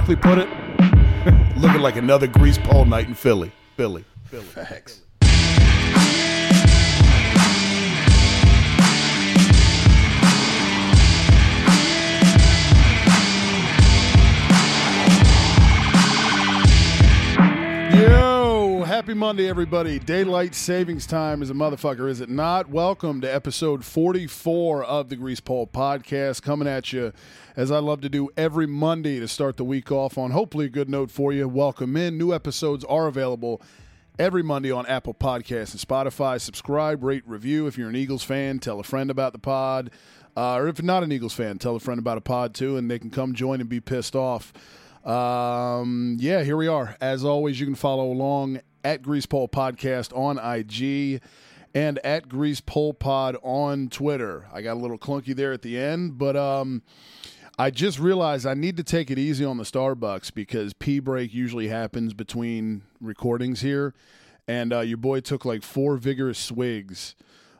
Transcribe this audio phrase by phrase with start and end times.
[0.00, 0.48] Barkley put it?
[1.58, 3.52] Looking like another grease pole night in Philly.
[3.76, 4.02] Philly.
[4.24, 4.44] Philly.
[4.44, 5.02] Facts.
[17.92, 18.29] Yo,
[19.10, 19.98] happy Monday, everybody.
[19.98, 22.70] Daylight savings time is a motherfucker, is it not?
[22.70, 27.12] Welcome to episode 44 of the Grease Pole podcast, coming at you
[27.56, 30.68] as I love to do every Monday to start the week off on hopefully a
[30.68, 31.48] good note for you.
[31.48, 32.18] Welcome in.
[32.18, 33.60] New episodes are available
[34.16, 36.40] every Monday on Apple Podcasts and Spotify.
[36.40, 37.66] Subscribe, rate, review.
[37.66, 39.90] If you're an Eagles fan, tell a friend about the pod.
[40.36, 42.76] Uh, or if you're not an Eagles fan, tell a friend about a pod too,
[42.76, 44.52] and they can come join and be pissed off.
[45.04, 46.96] Um, yeah, here we are.
[47.00, 51.20] As always, you can follow along at Grease Pole Podcast on IG
[51.74, 54.46] and at Grease Pole Pod on Twitter.
[54.52, 56.82] I got a little clunky there at the end, but um,
[57.58, 61.32] I just realized I need to take it easy on the Starbucks because pee break
[61.32, 63.94] usually happens between recordings here,
[64.48, 67.14] and uh, your boy took like four vigorous swigs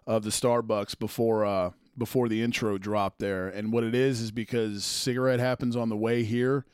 [0.07, 3.49] of the Starbucks before uh, before the intro dropped there.
[3.49, 6.65] And what it is is because cigarette happens on the way here.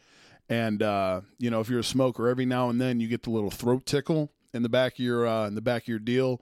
[0.49, 3.31] And uh, you know, if you're a smoker, every now and then you get the
[3.31, 6.41] little throat tickle in the back of your uh, in the back of your deal,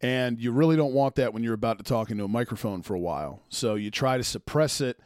[0.00, 2.94] and you really don't want that when you're about to talk into a microphone for
[2.94, 3.42] a while.
[3.48, 4.98] So you try to suppress it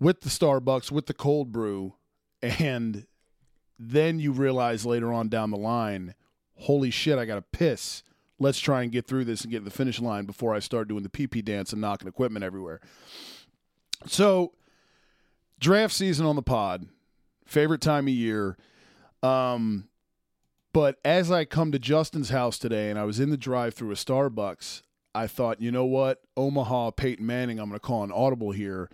[0.00, 1.94] with the Starbucks, with the cold brew,
[2.40, 3.06] and
[3.78, 6.14] then you realize later on down the line,
[6.56, 8.02] holy shit, I got to piss.
[8.38, 10.88] Let's try and get through this and get to the finish line before I start
[10.88, 12.80] doing the pee pee dance and knocking equipment everywhere.
[14.06, 14.54] So,
[15.60, 16.86] draft season on the pod
[17.52, 18.56] favorite time of year.
[19.22, 19.88] Um,
[20.72, 23.90] but as I come to Justin's house today and I was in the drive through
[23.90, 24.82] a Starbucks,
[25.14, 26.22] I thought, you know what?
[26.36, 28.88] Omaha, Peyton Manning, I'm going to call an audible here.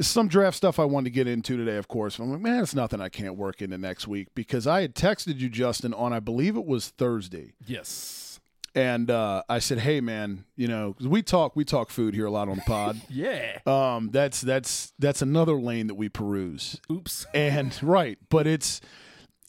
[0.00, 2.18] Some draft stuff I wanted to get into today, of course.
[2.18, 5.38] I'm like, man, it's nothing I can't work into next week because I had texted
[5.38, 8.40] you, Justin, on I believe it was Thursday Yes.
[8.74, 12.30] and uh, I said, "Hey, man, you know, we talk we talk food here a
[12.30, 13.02] lot on the pod.
[13.10, 13.58] Yeah.
[13.66, 17.26] um, that's that's that's another lane that we peruse, Oops.
[17.34, 18.80] and right, but it's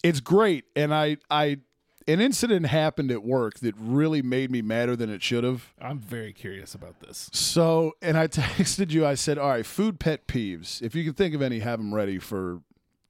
[0.04, 0.66] it's great.
[0.76, 1.58] And I I
[2.06, 5.74] an incident happened at work that really made me madder than it should have.
[5.82, 7.30] I'm very curious about this.
[7.32, 9.06] So, and I texted you.
[9.06, 10.82] I said, "All right, food pet peeves.
[10.82, 12.60] If you can think of any, have them ready for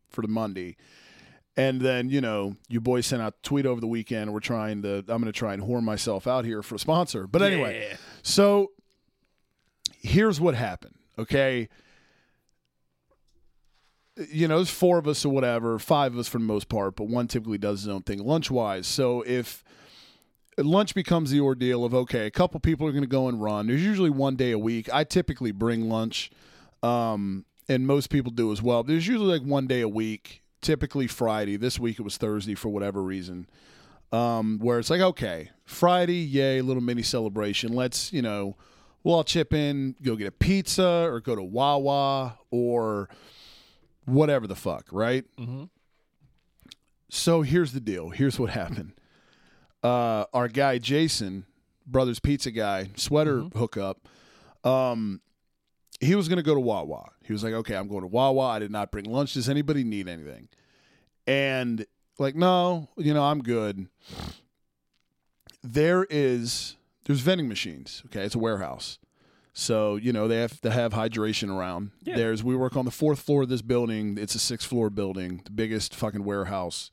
[0.09, 0.78] for the Monday."
[1.58, 4.31] And then you know, you boys sent out a tweet over the weekend.
[4.34, 4.98] We're trying to.
[5.00, 7.25] I'm going to try and horn myself out here for a sponsor.
[7.28, 7.98] But anyway, Yeah.
[8.24, 8.72] so
[10.02, 10.96] here's what happened.
[11.18, 11.70] Okay.
[14.16, 16.96] You know, there's four of us or whatever, five of us for the most part,
[16.96, 18.85] but one typically does his own thing lunch wise.
[18.85, 19.63] So if
[20.57, 23.68] lunch becomes the ordeal of okay, a couple people are going to go and run.
[23.68, 24.90] There's usually one day a week.
[24.94, 26.31] I typically bring lunch,
[26.81, 28.84] um, and most people do as well.
[28.84, 31.57] There's usually like one day a week, typically Friday.
[31.57, 33.47] This week it was Thursday for whatever reason.
[34.12, 37.74] Um, where it's like okay, Friday, yay, little mini celebration.
[37.74, 38.57] Let's you know,
[39.03, 43.09] we'll all chip in, go get a pizza or go to Wawa or
[44.06, 45.25] whatever the fuck, right?
[45.38, 45.69] Mhm.
[47.09, 48.09] So here's the deal.
[48.09, 48.94] Here's what happened
[49.84, 51.46] uh, our guy Jason,
[51.86, 54.08] Brothers Pizza guy, sweater hookup.
[54.63, 55.19] Um,
[56.00, 57.09] he was going to go to Wawa.
[57.25, 58.47] He was like, "Okay, I'm going to Wawa.
[58.47, 59.34] I did not bring lunch.
[59.34, 60.47] Does anybody need anything?"
[61.28, 61.86] And
[62.19, 63.88] like, no, you know, I'm good.
[65.63, 66.75] There is
[67.06, 68.03] there's vending machines.
[68.08, 69.00] Okay, it's a warehouse.
[69.53, 71.92] So, you know, they have to have hydration around.
[72.04, 72.16] Yeah.
[72.16, 74.18] There's we work on the fourth floor of this building.
[74.18, 76.89] It's a six floor building, the biggest fucking warehouse.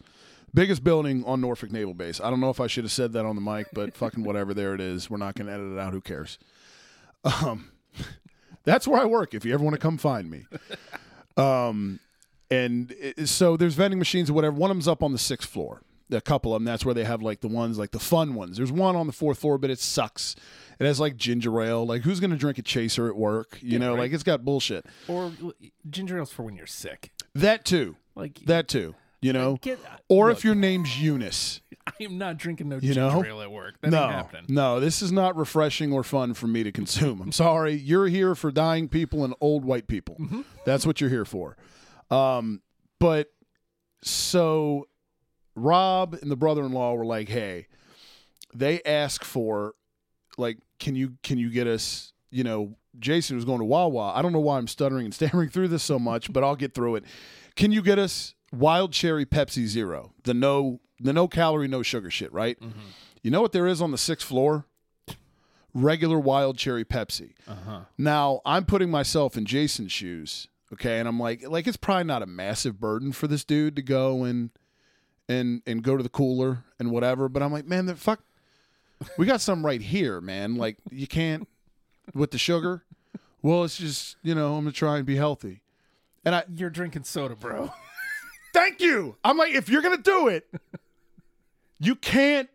[0.53, 2.21] Biggest building on Norfolk Naval Base.
[2.21, 4.53] I don't know if I should have said that on the mic, but fucking whatever.
[4.53, 5.09] There it is.
[5.09, 5.93] We're not going to edit it out.
[5.93, 6.39] Who cares?
[7.25, 7.71] Um,
[8.65, 9.33] that's where I work.
[9.33, 10.47] If you ever want to come find me.
[11.37, 12.01] Um,
[12.51, 14.57] and it, so there's vending machines or whatever.
[14.57, 15.83] One of them's up on the sixth floor.
[16.13, 16.65] A couple of them.
[16.65, 18.57] That's where they have like the ones like the fun ones.
[18.57, 20.35] There's one on the fourth floor, but it sucks.
[20.79, 21.87] It has like ginger ale.
[21.87, 23.59] Like who's gonna drink a chaser at work?
[23.61, 24.01] You Yeah, know, right.
[24.01, 24.87] like it's got bullshit.
[25.09, 25.33] Or
[25.89, 27.11] ginger ale's for when you're sick.
[27.35, 27.97] That too.
[28.15, 28.95] Like That too.
[29.23, 29.79] You know, Get,
[30.09, 31.61] or look, if your name's Eunice.
[31.87, 33.23] I am not drinking no You ginger know?
[33.25, 33.75] ale at work.
[33.83, 34.47] That No, happening.
[34.49, 37.21] no, this is not refreshing or fun for me to consume.
[37.21, 37.75] I'm sorry.
[37.75, 40.17] You're here for dying people and old white people.
[40.19, 40.41] Mm-hmm.
[40.65, 41.59] That's what you're here for.
[42.11, 42.63] Um,
[42.99, 43.31] but
[44.03, 44.89] so
[45.61, 47.67] Rob and the brother-in-law were like, "Hey,
[48.55, 49.75] they ask for
[50.39, 52.13] like, can you can you get us?
[52.31, 54.13] You know, Jason was going to Wawa.
[54.15, 56.75] I don't know why I'm stuttering and stammering through this so much, but I'll get
[56.75, 57.05] through it.
[57.57, 62.11] Can you get us wild cherry Pepsi Zero, the no the no calorie, no sugar
[62.11, 62.59] shit, right?
[63.23, 64.67] You know what there is on the sixth floor?
[65.73, 67.35] Regular wild cherry Pepsi.
[67.47, 67.83] Uh-huh.
[67.97, 72.23] Now I'm putting myself in Jason's shoes, okay, and I'm like, like it's probably not
[72.23, 74.51] a massive burden for this dude to go and
[75.31, 77.29] and and go to the cooler and whatever.
[77.29, 78.21] But I'm like, man, the fuck,
[79.17, 80.57] we got some right here, man.
[80.57, 81.49] Like you can't
[82.13, 82.83] with the sugar.
[83.41, 85.63] Well, it's just you know I'm gonna try and be healthy,
[86.25, 87.73] and I You're drinking soda, bro.
[88.53, 89.17] thank you.
[89.25, 90.53] I'm like, if you're gonna do it,
[91.79, 92.51] you can't.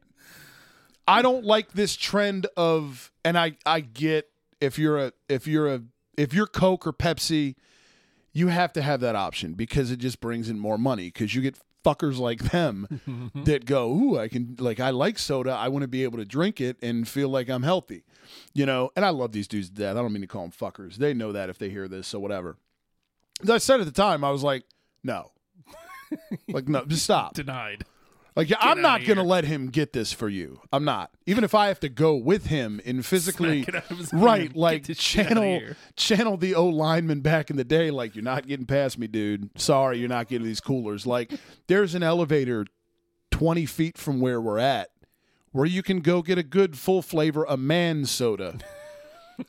[1.07, 4.29] I don't like this trend of, and I I get
[4.59, 5.81] if you're a if you're a
[6.17, 7.55] if you're Coke or Pepsi,
[8.33, 11.41] you have to have that option because it just brings in more money because you
[11.41, 15.83] get fuckers like them that go, ooh, I can like I like soda, I want
[15.83, 18.03] to be able to drink it and feel like I'm healthy,
[18.53, 18.91] you know.
[18.95, 19.95] And I love these dudes to death.
[19.95, 20.95] I don't mean to call them fuckers.
[20.95, 22.57] They know that if they hear this, so whatever.
[23.43, 24.63] As I said at the time, I was like,
[25.03, 25.31] no,
[26.47, 27.33] like no, just stop.
[27.33, 27.85] Denied.
[28.35, 30.59] Like yeah, I'm not gonna let him get this for you.
[30.73, 31.11] I'm not.
[31.25, 34.13] Even if I have to go with him and physically Smack it out of his
[34.13, 34.55] right.
[34.55, 35.61] Like channel
[35.95, 39.49] channel the old lineman back in the day, like you're not getting past me, dude.
[39.59, 41.05] Sorry, you're not getting these coolers.
[41.05, 41.31] Like
[41.67, 42.65] there's an elevator
[43.31, 44.89] twenty feet from where we're at
[45.55, 48.57] where you can go get a good full flavor a man soda.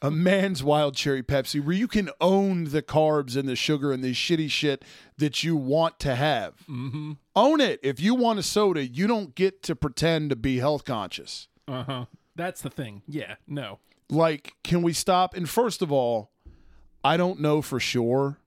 [0.02, 4.02] A man's wild cherry Pepsi where you can own the carbs and the sugar and
[4.02, 4.84] the shitty shit
[5.18, 6.54] that you want to have.
[6.68, 7.12] Mm-hmm.
[7.34, 7.80] Own it.
[7.82, 11.48] If you want a soda, you don't get to pretend to be health conscious.
[11.68, 12.06] Uh-huh.
[12.34, 13.02] That's the thing.
[13.08, 13.36] Yeah.
[13.46, 13.78] No.
[14.08, 15.34] Like, can we stop?
[15.34, 16.30] And first of all,
[17.02, 18.38] I don't know for sure,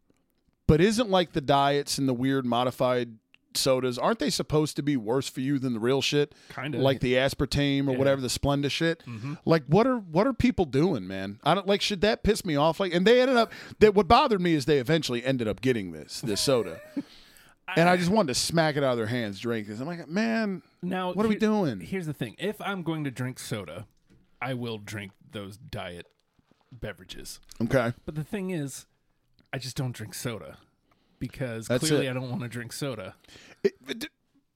[0.68, 3.16] but isn't like the diets and the weird modified
[3.60, 6.34] sodas, aren't they supposed to be worse for you than the real shit?
[6.54, 6.78] Kinda.
[6.80, 7.98] Like the aspartame or Yeah.
[7.98, 9.04] whatever, the Splenda shit.
[9.06, 9.34] Mm-hmm.
[9.46, 11.40] Like what are what are people doing, man?
[11.44, 12.80] I don't like should that piss me off?
[12.80, 15.92] Like and they ended up that what bothered me is they eventually ended up getting
[15.92, 16.80] this, this soda.
[17.76, 19.80] and I just wanted to smack it out of their hands, drink this.
[19.80, 21.80] I'm like, man, Now, what are we doing?
[21.82, 23.86] Here's the thing: if I'm going to drink soda,
[24.42, 26.08] I will drink those diet
[26.72, 27.40] beverages.
[27.62, 27.94] Okay.
[28.06, 28.86] But the thing is,
[29.54, 30.58] I just don't drink soda
[31.20, 32.12] because That's clearly it.
[32.12, 33.16] I don't want to drink soda.
[33.64, 34.06] It- it-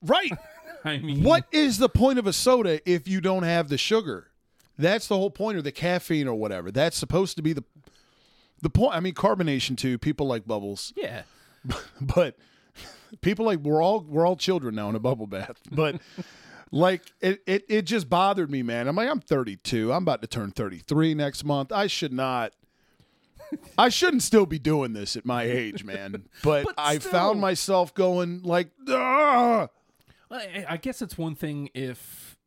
[0.01, 0.31] right.
[0.85, 4.27] I mean, What is the point of a soda if you don't have the sugar?
[4.77, 6.71] That's the whole point, or the caffeine, or whatever.
[6.71, 7.63] That's supposed to be the
[8.61, 8.95] the point.
[8.95, 9.97] I mean, carbonation too.
[9.97, 11.23] People like bubbles, Yeah.
[12.01, 12.35] but
[13.21, 15.61] people like we're all we're all children now in a bubble bath.
[15.71, 16.01] But
[16.71, 18.87] like it, it it just bothered me, man.
[18.87, 19.93] I'm like, I'm 32.
[19.93, 21.71] I'm about to turn 33 next month.
[21.71, 22.51] I should not.
[23.77, 26.25] I shouldn't still be doing this at my age, man.
[26.43, 27.11] But, But I still.
[27.11, 29.67] found myself going like, ah.
[30.31, 32.37] I, I guess it's one thing if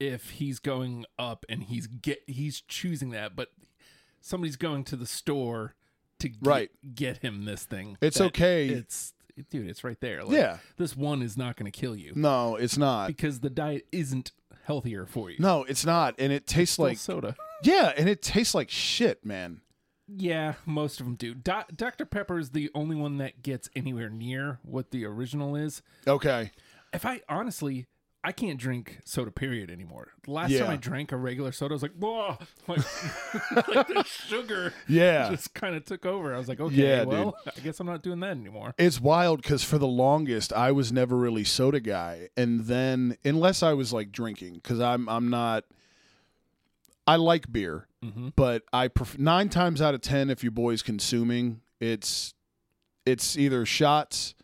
[0.00, 3.48] if he's going up and he's get he's choosing that, but
[4.20, 5.74] somebody's going to the store
[6.18, 6.70] to get, Right.
[6.94, 7.96] get him this thing.
[8.00, 8.68] It's okay.
[8.68, 9.14] It's
[9.50, 10.24] dude, it's right there.
[10.24, 10.58] Like, Yeah.
[10.76, 13.06] this one is not going to kill you No, it's not.
[13.08, 14.32] because the diet isn't
[14.64, 15.36] healthier for you.
[15.38, 17.36] No, it's not, and it tastes Still like soda.
[17.62, 19.60] yeah, and it tastes like shit, man.
[20.08, 21.34] Yeah, most of them do.
[21.34, 25.82] Do- Dr Pepper is the only one that gets anywhere near what the original is.
[26.06, 26.52] Okay,
[26.92, 27.86] If I honestly,
[28.22, 30.08] I can't drink soda period anymore.
[30.24, 30.60] The last Yeah.
[30.60, 32.38] time I drank a regular soda, I was like, whoa,
[32.68, 32.78] like,
[33.68, 36.32] like the sugar yeah, just kind of took over.
[36.34, 38.74] I was like, okay, Yeah, well, I guess I'm not doing that anymore.
[38.78, 43.62] it's wild because for the longest I was never really soda guy, and then unless
[43.62, 45.64] I was like drinking, because I'm I'm not.
[47.08, 48.32] I like beer, Mhm.
[48.36, 52.34] but I pref- nine times out of ten, if your boy's consuming, it's
[53.04, 54.34] it's either shots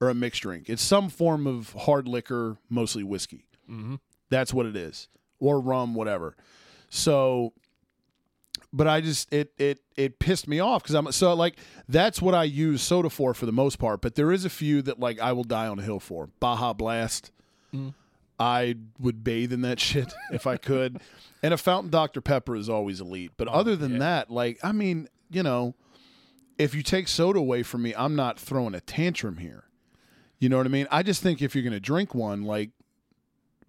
[0.00, 0.68] or a mixed drink.
[0.68, 3.44] It's some form of hard liquor, mostly whiskey.
[3.66, 3.96] hmm
[4.30, 6.36] That's what it is, or rum, whatever.
[6.88, 7.52] So,
[8.72, 11.56] but I just it it it pissed me off because I'm so like
[11.88, 14.00] that's what I use soda for for the most part.
[14.02, 16.28] But there is a few that like I will die on a hill for.
[16.40, 17.30] Baja Blast.
[17.74, 17.94] Mm.
[18.38, 21.00] I would bathe in that shit if I could.
[21.42, 23.32] And a fountain Dr Pepper is always elite.
[23.36, 23.98] But oh, other than yeah.
[23.98, 25.74] that, like I mean, you know,
[26.58, 29.64] if you take soda away from me, I'm not throwing a tantrum here.
[30.38, 30.88] You know what I mean?
[30.90, 32.70] I just think if you're going to drink one, like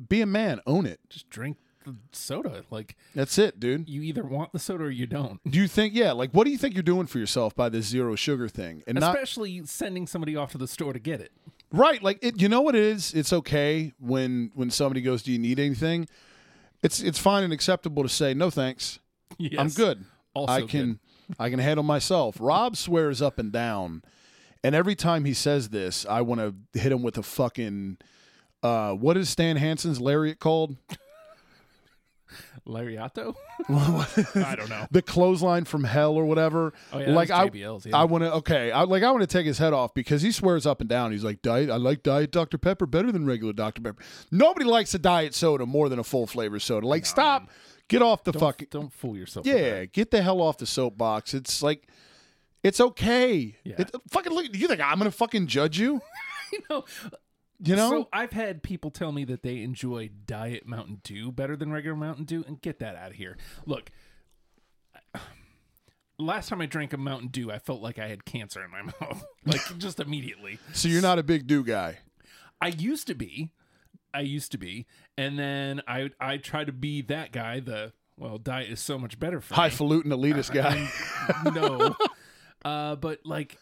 [0.10, 1.00] be a man, own it.
[1.10, 2.63] Just drink the soda.
[2.70, 3.89] Like That's it, dude.
[3.89, 5.39] you either want the soda or you don't.
[5.50, 7.86] Do you think, yeah, like what do you think you're doing for yourself by this
[7.86, 8.84] zero sugar thing?
[8.88, 11.32] And not Especially sending somebody off to the store to get it.
[11.74, 13.13] Right, like it, you know what it is.
[13.15, 16.08] It's okay when when somebody goes, "Do you need anything?"
[16.84, 19.00] It's it's fine and acceptable to say no, thanks.
[19.39, 19.60] Yes.
[19.60, 20.06] I'm good.
[20.36, 21.36] Also I can good.
[21.39, 22.38] I can handle myself.
[22.39, 24.03] Rob swears up and down,
[24.63, 27.98] and every time he says this, I want to hit him with a fucking.
[28.62, 30.77] Uh, what is Stan Hansen's lariat called?
[32.67, 33.36] Lariato?
[33.70, 34.88] I don't know.
[34.91, 36.74] The clothesline from hell or whatever.
[36.91, 37.98] Oh, yeah, like I, JBL's, yeah.
[37.98, 38.34] I want to.
[38.36, 40.89] Okay, I like I want to take his head off because he swears up and
[40.89, 41.12] down.
[41.12, 41.70] He's like, diet.
[41.70, 44.01] I like diet Dr Pepper better than regular Dr Pepper.
[44.32, 46.88] Nobody likes a diet soda more than a full flavor soda.
[46.88, 47.50] Like, stop.
[47.89, 48.67] Get off the Don't, fucking.
[48.72, 49.46] don't fool yourself.
[49.46, 51.34] Yeah, get the hell off the soapbox.
[51.34, 51.86] It's like,
[52.63, 53.58] it's okay.
[53.65, 53.75] Yeah.
[53.79, 54.46] It, fucking look.
[54.55, 56.01] You think I'm gonna fucking judge you?
[56.51, 56.62] that.
[56.70, 56.86] no.
[57.60, 57.89] You know?
[57.89, 61.95] So I've had people tell me that they enjoy Diet Mountain Dew better than regular
[61.95, 63.38] Mountain Dew, and get that out of here.
[63.65, 63.91] Look,
[66.19, 68.81] last time I drank a Mountain Dew, I felt like I had cancer in my
[69.01, 70.60] mouth, like just immediately.
[70.74, 72.00] so you're not a big Dew guy.
[72.62, 73.51] I used to be,
[74.13, 74.86] I used to be,
[75.17, 77.60] and then I I try to be that guy.
[77.60, 79.53] The well, diet is so much better for.
[79.55, 80.89] Highfalutin elitist guy.
[81.53, 81.95] no.
[82.65, 83.57] Uh, but like,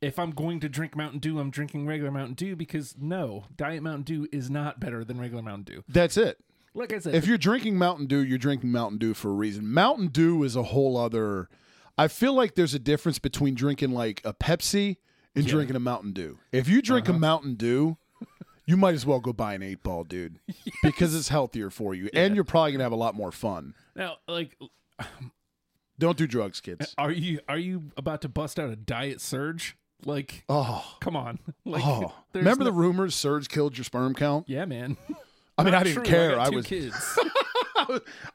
[0.00, 3.82] if I'm going to drink Mountain Dew, I'm drinking regular Mountain Dew because no, Diet
[3.82, 5.84] Mountain Dew is not better than regular Mountain Dew.
[5.88, 6.38] That's it.
[6.72, 9.66] Like I said, If you're drinking Mountain Dew, you're drinking Mountain Dew for a reason.
[9.72, 11.48] Mountain Dew is a whole other.
[11.98, 14.96] I feel like there's a difference between drinking like a Pepsi
[15.34, 15.50] and Yeah.
[15.50, 16.38] drinking a Mountain Dew.
[16.52, 17.18] If you drink a uh-huh.
[17.18, 17.98] Mountain Dew,
[18.66, 20.38] you might as well go buy an eight ball, dude,
[20.82, 23.74] because it's healthier for you, and you're probably gonna have a lot more fun.
[23.96, 24.56] now, like,
[25.98, 26.94] Don't do drugs, kids.
[26.96, 29.76] are you are you about to bust out a diet surge?
[30.06, 31.38] Like, Oh, come on.
[31.64, 32.12] Like, oh.
[32.34, 34.48] Remember no- the rumors Surge killed your sperm count?
[34.48, 34.96] Yeah, man.
[35.58, 36.04] I mean, Not I didn't true.
[36.04, 36.30] care.
[36.36, 37.18] got I was kids.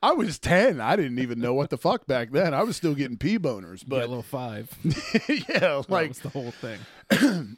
[0.04, 0.80] I was ten.
[0.82, 2.54] I didn't even know what the fuck back then.
[2.54, 4.70] I was still getting pee boners, but Yellow five.
[4.84, 6.80] yeah, That like was the whole thing.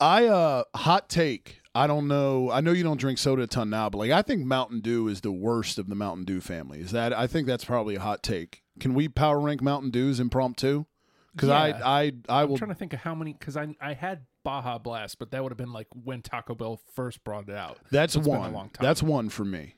[0.00, 1.60] I uh hot take.
[1.74, 2.50] I don't know.
[2.50, 5.08] I know you don't drink soda a ton now, but like I think Mountain Dew
[5.08, 6.80] is the worst of the Mountain Dew family.
[6.80, 8.62] Is that I think that's probably a hot take.
[8.80, 10.86] Can we power rank Mountain Dews impromptu?
[11.34, 11.56] Because Yeah.
[11.84, 14.22] I I I will I'm trying to think of how many because I I had
[14.42, 17.78] Baja Blast, but that would have been like when Taco Bell first brought it out.
[17.90, 18.52] that's It's been a one.
[18.52, 18.84] long time.
[18.86, 19.74] That's one for me.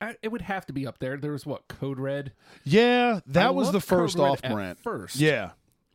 [0.00, 1.16] I, it would have to be up there.
[1.16, 2.32] There was what Code Red.
[2.64, 4.78] Yeah, that was the loved Code first Red off at brand.
[4.80, 5.16] first.
[5.16, 5.50] Yeah.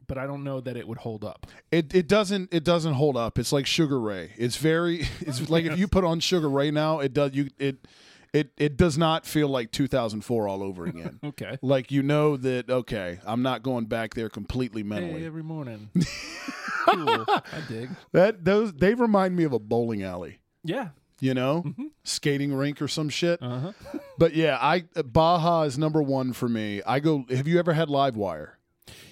[0.08, 1.46] but I don't know that it would hold up.
[1.72, 3.38] It it doesn't it doesn't hold up.
[3.38, 4.32] It's like Sugar Ray.
[4.38, 7.88] It's very it's like if you put on Sugar Ray now, it does you it
[8.33, 11.19] it it does not feel like 2004 all over again.
[11.24, 11.57] Okay.
[11.62, 15.21] like you know that okay, I'm not going back there completely mentally.
[15.21, 15.89] Hey, every morning.
[16.86, 17.25] cool.
[17.27, 17.89] I dig.
[18.12, 20.89] That those they remind me of a bowling alley, Yeah.
[21.19, 23.41] you know, skating rink or some shit.
[23.41, 23.71] Uh huh.
[24.17, 26.81] But yeah, I Baja is number one for me.
[26.86, 27.25] I go.
[27.29, 28.57] Have you ever had Live Wire?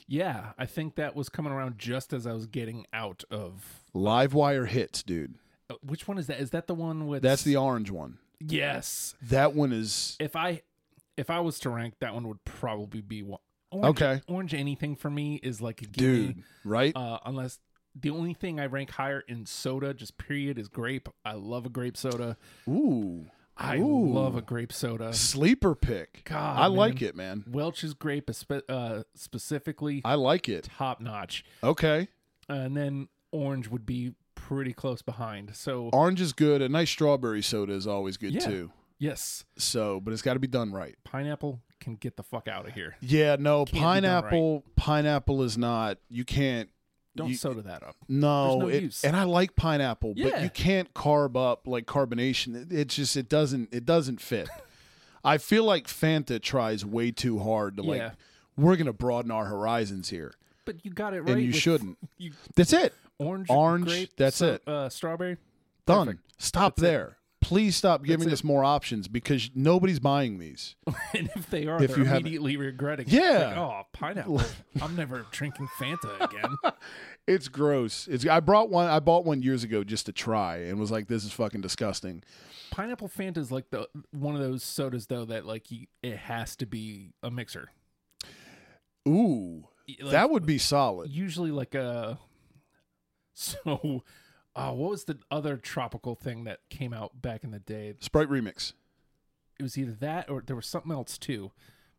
[0.10, 3.82] Yeah, I think that was coming around just as I was getting out of.
[3.94, 5.36] Livewire hits, dude.
[5.70, 6.40] uh, Which one is that?
[6.40, 7.24] Is that the one with?
[7.24, 8.18] That's the orange one.
[8.40, 9.16] Yes.
[9.22, 10.62] That one is If I
[11.16, 13.40] if I was to rank, that one would probably be one.
[13.72, 14.22] Orange, Okay.
[14.28, 16.28] Orange anything for me is like a gimme.
[16.28, 16.96] dude, right?
[16.96, 17.60] Uh, unless
[18.00, 21.10] the only thing I rank higher in soda, just period, is grape.
[21.26, 22.38] I love a grape soda.
[22.70, 23.26] Ooh,
[23.58, 24.14] I Ooh.
[24.14, 25.12] love a grape soda.
[25.14, 26.22] sleeper pick.
[26.26, 26.78] God, I man.
[26.78, 27.44] like it, man.
[27.48, 28.30] Welch's grape,
[28.70, 30.66] uh, specifically, I like it.
[30.78, 31.44] top notch.
[31.64, 32.08] Okay,
[32.48, 34.14] And then orange would be
[34.48, 35.56] pretty close behind.
[35.56, 36.62] So orange is good.
[36.62, 38.40] A nice strawberry soda is always good Yeah.
[38.48, 38.72] too.
[39.00, 40.96] yes, So, but it's got to be done right.
[41.04, 42.96] pineapple can get the fuck out of here.
[43.02, 44.64] Yeah, no, Can't be done pineapple.
[44.76, 45.98] Pineapple is not.
[46.10, 46.70] You can't.
[47.16, 47.96] Don't You- soda that up.
[48.08, 49.04] No, no it- use.
[49.04, 50.44] and I like pineapple, but Yeah.
[50.44, 52.56] you can't carb up like carbonation.
[52.56, 54.48] It, it's just it doesn't it doesn't fit.
[55.26, 58.12] I feel like Fanta tries way too hard to like Yeah.
[58.56, 60.34] we're gonna broaden our horizons here,
[60.66, 61.32] But you got it right.
[61.34, 61.98] and you with shouldn't.
[62.18, 62.94] You, That's it.
[63.20, 64.68] Orange, Orange, grape, that's so- it.
[64.68, 65.38] Uh, strawberry.
[65.86, 66.08] Done.
[66.08, 66.24] Perfect.
[66.42, 66.92] Stop That's it.
[66.92, 67.18] there.
[67.40, 68.34] Please stop giving it.
[68.34, 70.76] us more options because nobody's buying these.
[71.16, 73.08] and if they are, If they're you haven't- immediately regretting.
[73.08, 73.14] it.
[73.14, 73.48] Yeah.
[73.48, 74.42] Like, oh, pineapple.
[74.82, 76.74] I'm never drinking Fanta again.
[77.28, 78.08] It's gross.
[78.08, 78.90] It's I brought one.
[78.90, 82.24] I bought one years ago just to try and was like, this is fucking disgusting.
[82.72, 86.56] Pineapple Fanta is like the one of those sodas though that like you, it has
[86.58, 87.70] to be a mixer.
[89.08, 89.64] Ooh,
[90.02, 91.10] Like, that would be solid.
[91.12, 92.20] usually like a.
[93.40, 94.04] So,
[94.56, 97.94] uh, what was the other tropical thing that came out back in the day?
[98.00, 98.74] Sprite remix.
[99.60, 101.52] It was either that or there was something else too.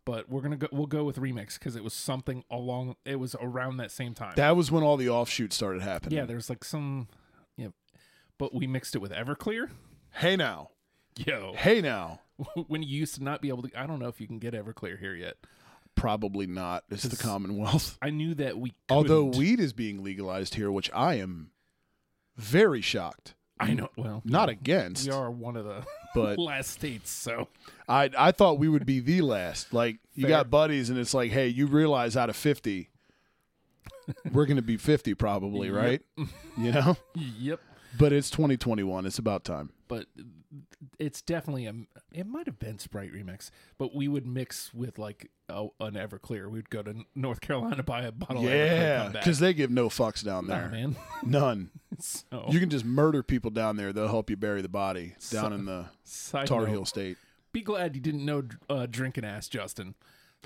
[0.04, 0.66] But we're gonna go.
[0.72, 2.96] We'll go with remix because it was something along.
[3.04, 4.32] It was around that same time.
[4.36, 6.16] That was when all the offshoots started happening.
[6.18, 7.08] yeah, there's like some.
[7.56, 7.68] Yeah,
[8.38, 9.70] but we mixed it with Everclear.
[10.14, 10.70] Hey now.
[11.16, 12.20] Yo, Hey now.
[12.68, 13.70] when you used to not be able to.
[13.78, 15.36] I don't know if you can get Everclear here yet.
[15.98, 16.84] Probably not.
[16.90, 17.98] It's the Commonwealth.
[18.00, 18.72] I knew that we.
[18.88, 19.38] Although couldn't.
[19.38, 21.50] weed is being legalized here, which I am
[22.36, 23.34] very shocked.
[23.60, 23.88] I know.
[23.96, 27.48] Well, Not yeah, against, We are one of the but last states, so
[27.88, 29.72] I I thought we would be the last.
[29.74, 30.28] Like you Fair.
[30.30, 32.90] got buddies, and it's like, hey, you realize out of fifty,
[34.32, 35.76] we're going to be fifty probably, Yep.
[35.76, 36.02] right?
[36.56, 37.60] You know, yep.
[37.96, 39.06] But it's 2021.
[39.06, 39.70] It's about time.
[39.86, 40.06] But
[40.98, 41.74] it's definitely a.
[42.12, 46.50] It might have been Sprite remix, but we would mix with like a, an Everclear.
[46.50, 48.42] We'd go to North Carolina buy a bottle.
[48.42, 50.68] Yeah, because they give no fucks down Nah, there.
[50.68, 50.96] man.
[51.22, 51.70] None.
[51.98, 53.92] so You can just murder people down there.
[53.92, 55.86] They'll help you bury the body down So- in the
[56.44, 57.16] Tar Heel State.
[57.52, 59.94] be glad you didn't know uh, drinking ass, Justin.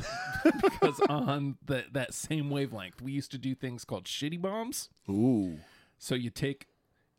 [0.62, 4.88] because on the, that same wavelength, we used to do things called shitty bombs.
[5.10, 5.58] Ooh,
[5.98, 6.66] So you take,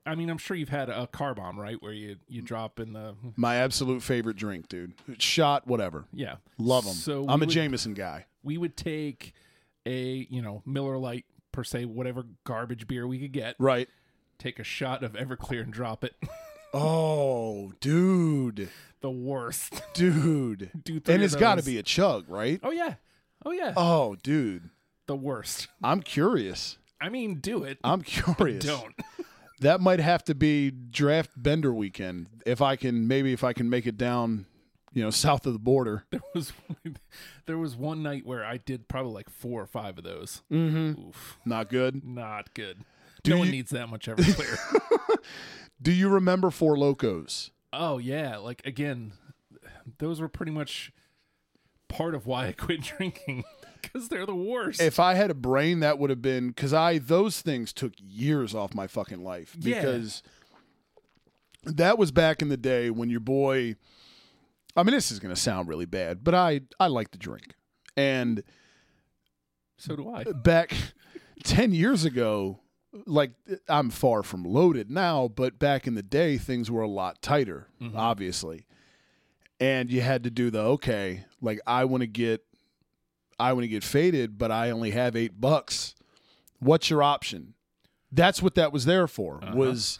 [0.05, 1.81] I mean, I'm sure you've had a car bomb, right?
[1.81, 4.93] Where you you drop in the my absolute favorite drink, dude.
[5.17, 6.05] Shot, whatever.
[6.13, 6.93] yeah, Love them.
[6.93, 8.25] So I'm a would- Jameson guy.
[8.43, 9.33] We would take
[9.85, 13.55] a you know Miller Lite per se, whatever garbage beer we could get.
[13.59, 13.87] Right.
[14.39, 16.15] Take a shot of Everclear and drop it.
[16.75, 18.67] Oh, dude,
[19.01, 19.79] the worst.
[19.93, 20.71] dude.
[20.85, 22.59] Three And it's got to be a chug, right?
[22.63, 22.95] Oh yeah,
[23.45, 24.71] oh yeah, Oh, dude.
[25.05, 25.67] the worst.
[25.83, 26.79] I'm curious.
[26.99, 27.77] I mean, do it.
[27.83, 28.65] I'm curious.
[28.65, 28.95] Don't.
[29.63, 33.69] That might have to be draft bender weekend if I can maybe if I can
[33.69, 34.45] make it down,
[34.93, 36.05] you know, south of the border.
[36.11, 36.53] There was
[37.45, 40.41] there was one night where I did probably like four or five of those.
[40.51, 41.07] Mm-hmm.
[41.09, 42.03] Oof, Not good.
[42.05, 42.83] not good.
[43.23, 44.57] Do no one needs that much Everclear.
[45.81, 47.51] Do you remember Four Locos?
[47.71, 49.13] oh yeah, like again,
[49.97, 50.91] those were pretty much
[51.87, 53.43] part of why I quit drinking
[53.93, 54.81] because they're the worst.
[54.81, 58.55] If I had a brain, that would have been because I those things took years
[58.55, 59.81] off my fucking life Yeah.
[59.81, 60.23] because
[61.65, 63.75] that was back in the day when your boy.
[64.75, 67.53] I mean, this is going to sound really bad, but I I like to drink,
[67.95, 68.43] and
[69.77, 70.23] so do I.
[70.43, 70.73] back
[71.43, 72.59] 10 years ago
[73.07, 73.31] like
[73.67, 77.67] i'm far from loaded now but back in the day things were a lot tighter
[77.81, 77.93] Mhm.
[77.95, 78.67] obviously
[79.59, 82.45] and you had to do the okay like i want to get
[83.49, 85.95] i want to get faded but i only have eight bucks
[86.59, 87.53] what's your option
[88.11, 89.55] that's what that was there for Uh-huh.
[89.55, 89.99] was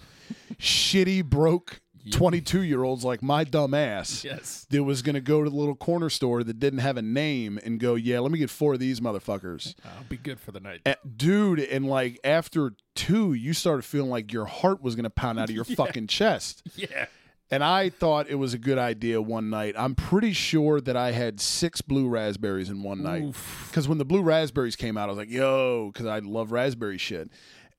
[0.60, 4.68] shitty broke 22 year olds like my dumb ass Yes.
[4.70, 7.58] that was going to go to the little corner store that didn't have a name
[7.64, 9.74] and go, yeah, let me get four of these motherfuckers.
[9.86, 10.82] I'll be good for the night.
[11.16, 15.40] Dude, and like after two, you started feeling like your heart was going to pound
[15.40, 16.62] out of your fucking chest.
[16.76, 17.06] Yeah.
[17.54, 19.76] And I thought it was a good idea one night.
[19.78, 23.36] I'm pretty sure that I had six blue raspberries in one night.
[23.68, 26.98] Because when the blue raspberries came out, I was like, yo, because I love raspberry
[26.98, 27.30] shit.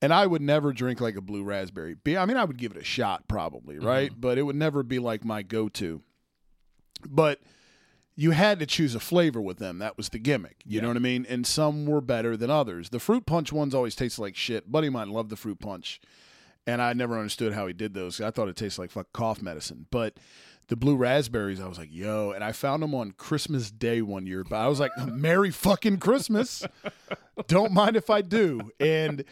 [0.01, 1.95] And I would never drink like a blue raspberry.
[1.95, 3.85] Be- I mean, I would give it a shot probably, mm-hmm.
[3.85, 4.11] right?
[4.17, 6.01] But it would never be like my go to.
[7.05, 7.41] But
[8.15, 9.79] you had to choose a flavor with them.
[9.79, 10.61] That was the gimmick.
[10.65, 11.25] You know what I mean?
[11.27, 12.91] And some were better than others.
[12.91, 14.71] The fruit punch ones always tasted like shit.
[14.71, 15.99] Buddy of mine loved the fruit punch.
[16.67, 18.19] And I never understood how he did those.
[18.19, 19.85] I thought it tasted like fuck cough medicine.
[19.91, 20.17] But
[20.67, 22.31] the blue raspberries, I was like, yo.
[22.31, 24.43] And I found them on Christmas Day one year.
[24.43, 26.65] But I was like, Merry fucking Christmas.
[27.47, 28.71] Don't mind if I do.
[28.79, 29.23] And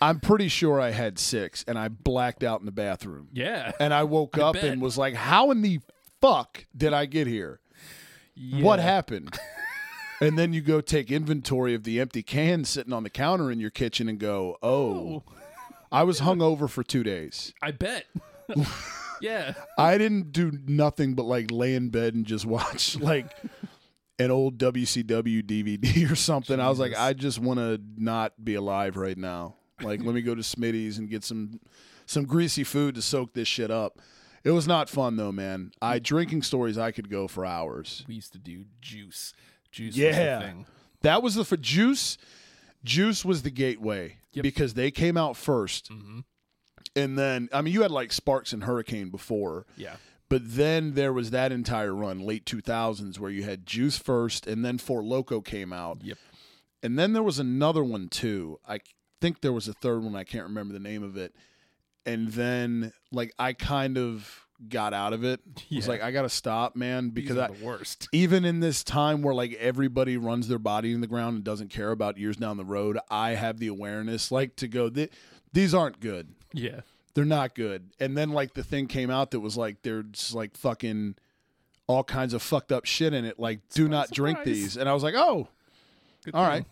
[0.00, 1.64] I'm pretty sure I had six.
[1.66, 3.28] And I blacked out in the bathroom.
[3.32, 3.72] Yeah.
[3.80, 4.64] And I woke up bet.
[4.64, 5.80] and was like, how in the
[6.20, 7.60] fuck did I get here?
[8.60, 9.36] What happened?
[10.20, 13.58] and then you go take inventory of the empty cans sitting on the counter in
[13.58, 15.32] your kitchen and go, oh, oh.
[15.90, 17.52] I was hungover for two days.
[17.62, 18.04] I bet.
[19.20, 19.54] yeah.
[19.76, 23.30] I didn't do nothing but like lay in bed and just watch like
[24.18, 26.58] an old WCW DVD or something.
[26.60, 29.54] I was like, I just want to not be alive right now.
[29.80, 31.60] Like, let me go to Smitty's and get some
[32.06, 33.98] some greasy food to soak this shit up.
[34.44, 35.72] It was not fun though, man.
[35.80, 38.04] I drinking stories I could go for hours.
[38.08, 39.34] We used to do juice.
[39.70, 40.08] Juice Yeah.
[40.38, 40.66] was the thing.
[41.02, 42.18] That was the for juice.
[42.84, 44.42] Juice was the gateway Yep.
[44.42, 46.24] because they came out 1st Mhm.
[46.96, 49.96] and then I mean you had like Sparks and Hurricane before, Yeah.
[50.28, 54.64] but then there was that entire run late 2000s where you had Juice first, and
[54.64, 56.18] then Four Loco came out, Yep.
[56.82, 58.58] and then there was another one too.
[58.66, 58.80] I
[59.20, 60.14] think there was a third one.
[60.14, 61.34] I can't remember the name of it,
[62.06, 65.40] and then like I kind of got out of it.
[65.46, 65.86] I was Yeah.
[65.92, 68.08] like I got to stop, man, because I, the worst.
[68.12, 71.68] even in this time where like everybody runs their body in the ground and doesn't
[71.70, 74.88] care about years down the road, I have the awareness like to go.
[74.90, 75.10] "Th-
[75.52, 76.28] These aren't good.
[76.52, 76.80] Yeah.
[77.14, 77.90] They're not good.
[78.00, 81.16] And then like the thing came out that was like there's like fucking
[81.86, 83.38] all kinds of fucked up shit in it.
[83.40, 84.54] Like do not drink surprise.
[84.54, 84.76] these.
[84.76, 85.48] And I was like, oh,
[86.24, 86.50] Good all thing.
[86.52, 86.64] right,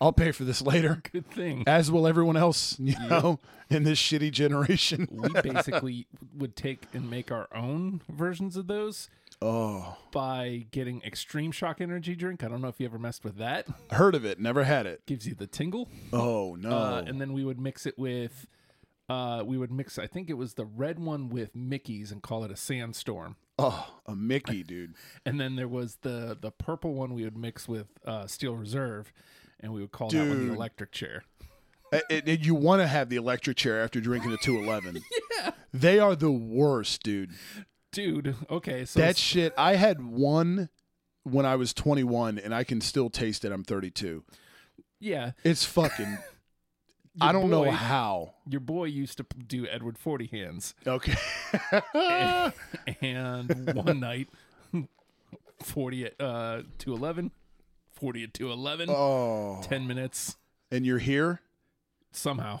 [0.00, 1.02] I'll pay for this later.
[1.12, 1.64] Good thing.
[1.66, 3.38] As will everyone else, you know,
[3.70, 5.08] in this shitty generation.
[5.10, 9.08] we basically would take and make our own versions of those
[9.42, 12.44] Oh, by getting extreme shock energy drink.
[12.44, 13.66] I don't know if you ever messed with that.
[13.90, 15.06] heard of it, never had it.
[15.06, 15.88] Gives you the tingle.
[16.12, 16.70] Oh no.
[16.70, 18.46] Uh, and then we would mix it with
[19.08, 19.98] uh, we would mix.
[19.98, 23.36] I think it was the red one with Mickey's and call it a sandstorm.
[23.58, 24.94] Oh, a Mickey, dude.
[25.26, 29.10] And then there was the the purple one we would mix with uh, Steel Reserve,
[29.62, 31.24] and we would call that one the electric chair.
[31.92, 35.02] It- it- you want to have the electric chair after drinking a 211.
[35.38, 35.50] yeah.
[35.72, 37.30] They are the worst, dude.
[37.92, 39.52] Dude, okay, so That shit.
[39.58, 40.68] I had one
[41.24, 43.50] when I was 21, and I can still taste it.
[43.52, 44.22] I'm 32.
[45.00, 46.18] yeah, It's fucking.
[47.20, 48.34] I don't boy- know how.
[48.48, 51.14] your boy used to do Edward Forty Hands, Okay.
[53.02, 54.28] and one night,
[55.62, 57.30] forty at uh, two eleven,
[58.00, 59.60] forty at two eleven, oh.
[59.62, 60.36] ten minutes
[60.70, 61.40] And you're here?
[62.12, 62.60] somehow.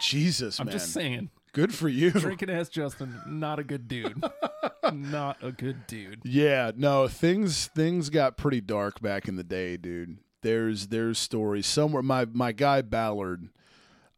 [0.00, 0.72] Jesus, I'm man.
[0.72, 2.10] just saying, Good for you.
[2.10, 4.22] drinking ass Justin, not a good dude,
[4.92, 6.20] not a good dude.
[6.24, 10.18] Yeah, no, things things got pretty dark back in the day, dude.
[10.42, 12.02] There's there's stories somewhere.
[12.02, 13.48] My my guy Ballard,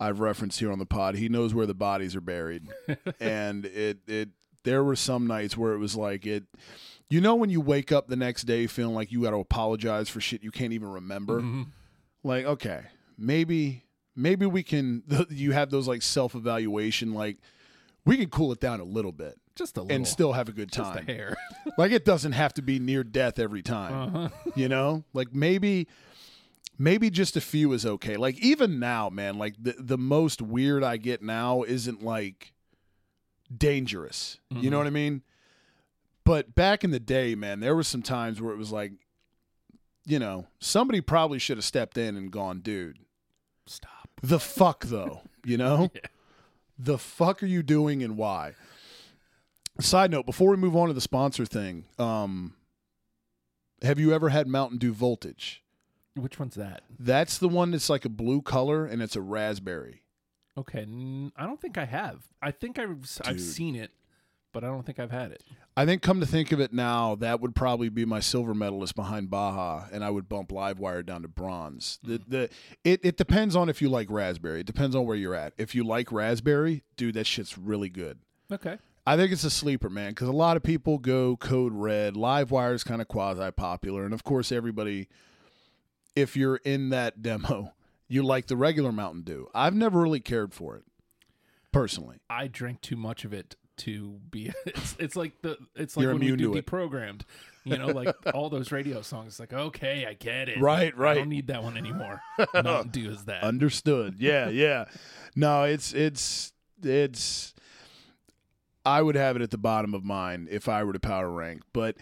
[0.01, 1.15] I've referenced here on the pod.
[1.15, 2.67] He knows where the bodies are buried,
[3.21, 4.31] and it it
[4.65, 6.45] there were some nights where it was like it.
[7.11, 10.09] You know when you wake up the next day feeling like you got to apologize
[10.09, 11.41] for shit you can't even remember.
[11.41, 11.69] Mhm.
[12.23, 12.83] Like okay,
[13.17, 15.03] maybe maybe we can.
[15.31, 17.15] You have those like self evaluation.
[17.15, 17.39] Like
[18.05, 20.53] we can cool it down a little bit Just a little, and still have a
[20.53, 21.07] good just a time.
[21.07, 21.37] hair.
[21.79, 23.95] Like it doesn't have to be near death every time.
[23.95, 24.29] Uh-huh.
[24.57, 25.05] You know?
[25.15, 25.87] Like maybe
[26.79, 28.17] maybe just a few is okay.
[28.17, 32.53] Like even now, man, like the the most weird I get now isn't like
[33.55, 34.39] dangerous.
[34.51, 34.81] You know Mhm.
[34.81, 35.23] what I mean?
[36.29, 38.93] But back in the day, man, there were some times where it was like
[40.05, 42.99] you know, somebody probably should have stepped in and gone, dude.
[43.67, 44.09] Stop.
[44.23, 45.91] The fuck though, you know?
[45.95, 46.01] Yeah.
[46.79, 48.55] The fuck are you doing and why?
[49.81, 52.53] Side note, before we move on to the sponsor thing, um
[53.81, 55.63] have you ever had Mountain Dew Voltage?
[56.15, 56.83] Which one's that?
[56.99, 60.03] That's the one that's like a blue color and it's a raspberry.
[60.59, 60.87] Okay,
[61.37, 62.25] I don't think I have.
[62.43, 63.93] I think I've I've seen it,
[64.53, 65.43] but I don't think I've had it.
[65.77, 68.97] I think come to think of it now, that would probably be my silver medalist
[68.97, 71.99] behind Baja, and I would bump Livewire down to bronze.
[72.03, 72.31] The hmm.
[72.31, 72.51] the
[72.85, 74.61] it, it depends on if you like raspberry.
[74.61, 75.53] It depends on where you're at.
[75.59, 78.19] If you like raspberry, dude, that shit's really good.
[78.51, 78.79] Okay.
[79.07, 82.15] I think it's a sleeper, man, because a lot of people go code red.
[82.15, 85.09] Livewire is kind of quasi popular, and of course, everybody,
[86.15, 87.73] if you're in that demo,
[88.09, 89.49] you like the regular Mountain Dew.
[89.55, 90.85] I've never really cared for it,
[91.73, 92.19] personally.
[92.29, 94.53] I drink too much of it to be.
[94.67, 96.67] It's it's like the it's like You're when we do to it.
[96.67, 97.23] deprogrammed.
[97.65, 99.29] You know, like all those radio songs.
[99.29, 100.61] It's like okay, I get it.
[100.61, 101.13] Right, right.
[101.13, 102.21] I don't need that one anymore.
[102.55, 103.43] Mountain Dew is that.
[103.43, 104.17] Understood.
[104.19, 104.87] Yeah, yeah.
[105.37, 107.55] No, it's it's it's.
[108.85, 111.63] I would have it at the bottom of mine if I were to power rank.
[111.75, 111.97] But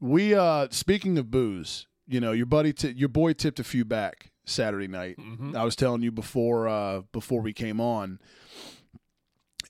[0.00, 3.84] we, uh speaking of booze, you know, your buddy, t- your boy tipped a few
[3.86, 5.16] back Saturday night.
[5.18, 5.56] Mhm.
[5.56, 8.18] I was telling you before uh before we came on.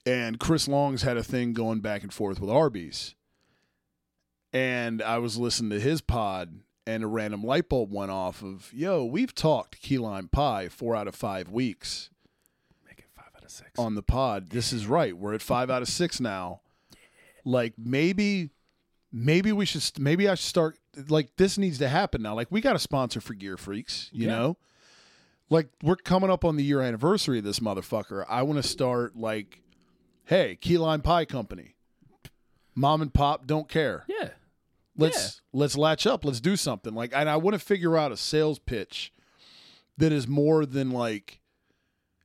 [0.05, 3.13] And Chris Long's had a thing going back and forth with Arby's.
[4.53, 8.71] And I was listening to his pod and a random light bulb went off of,
[8.73, 12.09] yo, we've talked key lime pie four out of five weeks
[12.85, 13.71] Make it five out of six.
[13.77, 14.49] on the pod.
[14.49, 15.15] This is right.
[15.15, 16.61] We're at five out of six now.
[17.45, 18.49] Like maybe,
[19.11, 19.83] maybe we should.
[19.99, 20.77] Maybe I should start.
[21.07, 22.35] Like this needs to happen now.
[22.35, 24.09] Like we got a sponsor for Gear Freaks.
[24.11, 24.35] You Yeah.
[24.35, 24.57] know,
[25.49, 28.25] like we're coming up on the year anniversary of this motherfucker.
[28.27, 29.61] I want to start like,
[30.25, 31.75] hey, Key Lime Pie Company,
[32.75, 34.05] mom and pop don't care.
[34.07, 34.29] yeah.
[34.97, 36.25] Let's let's latch up.
[36.25, 36.93] Let's do something.
[36.93, 39.11] Like, and I want to figure out a sales pitch
[39.97, 41.39] that is more than like,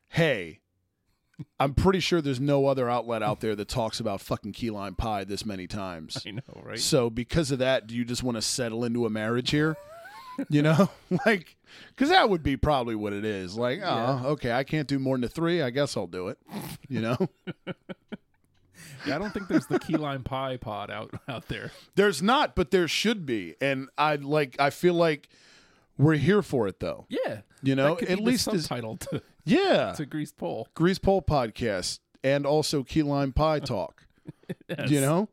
[0.08, 0.60] hey,
[1.60, 4.94] I'm pretty sure there's no other outlet out there that talks about fucking key lime
[4.94, 6.22] pie this many times.
[6.26, 6.78] I know, right?
[6.78, 9.76] So because of that, do you just want to settle into a marriage here?
[10.48, 10.90] You know,
[11.26, 11.56] like,
[11.88, 13.56] because that would be probably what it is.
[13.56, 14.22] Like, oh, Yeah.
[14.30, 15.62] okay, I can't do more than a three.
[15.62, 16.38] I guess I'll do it.
[16.88, 17.16] You know,
[19.06, 21.70] Yeah, I don't think there's the key lime pie pod out out there.
[21.94, 24.56] there's not, but there should be, and I like.
[24.58, 25.28] I feel like
[25.96, 27.06] we're here for it, though.
[27.08, 27.40] Yeah.
[27.62, 30.68] You know, at least as, subtitle to, yeah, to Grease Pole.
[30.74, 34.06] Grease Pole podcast and also Key Lime Pie Talk.
[34.68, 34.90] Yes.
[34.90, 35.28] You know,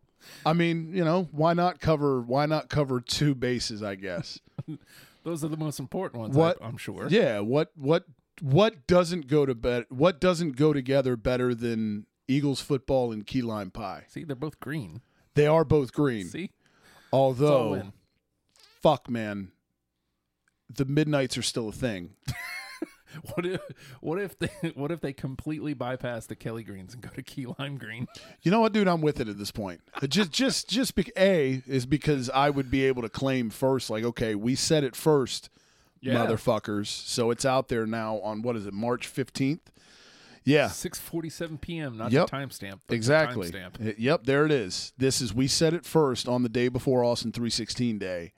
[0.46, 2.22] I mean, you know, why not cover?
[2.22, 3.82] Why not cover two bases?
[3.84, 4.40] I guess.
[5.24, 7.08] Those are the most important ones, What- I, I'm sure.
[7.10, 7.40] Yeah.
[7.40, 8.06] What what
[8.42, 9.86] what doesn't go to bed?
[9.90, 14.04] What doesn't go together better than Eagles football and key lime pie?
[14.10, 15.02] See, they're both green.
[15.36, 16.26] They are both green.
[16.28, 16.52] See?
[17.12, 17.92] Although,
[18.82, 19.52] fuck, man,
[20.74, 22.16] the midnights are still a thing.
[23.36, 23.62] What if
[24.02, 27.46] what if they what if they completely bypass the Kelly greens and go to key
[27.60, 28.08] lime green?
[28.42, 28.88] You know what, dude?
[28.88, 29.82] I'm with it at this point.
[30.08, 30.96] Just, just, just.
[30.96, 33.90] Be- a is because I would be able to claim first.
[33.90, 35.50] Like, okay, we said it first,
[36.02, 36.16] Yeah.
[36.16, 36.88] motherfuckers.
[36.88, 39.60] So it's out there now on what is it, March 15th?
[40.44, 40.68] Yeah.
[40.68, 41.98] 6:47 p.m.
[41.98, 42.30] Not Yep.
[42.30, 42.72] the timestamp.
[42.72, 43.50] but the Exactly.
[43.50, 43.90] timestamp.
[43.90, 44.92] Uh, Yep, there it is.
[44.98, 48.34] This is we said it first on the day before Austin 316 day.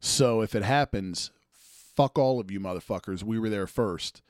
[0.00, 1.30] So if it happens,
[1.96, 3.22] fuck all of you motherfuckers.
[3.22, 4.22] We were there first.